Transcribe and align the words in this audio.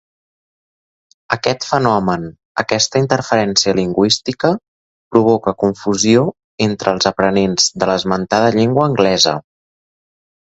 Aquest 1.35 1.65
fenomen, 1.71 2.23
aquesta 2.61 3.01
interferència 3.01 3.75
lingüística, 3.79 4.51
provoca 5.15 5.53
confusió 5.65 6.23
entre 6.69 6.93
els 6.95 7.09
aprenents 7.13 7.69
de 7.83 7.91
l’esmentada 7.91 8.49
llengua 8.57 8.87
anglesa. 8.93 9.35